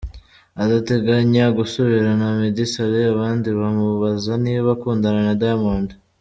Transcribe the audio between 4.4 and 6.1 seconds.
niba akundana na Diamond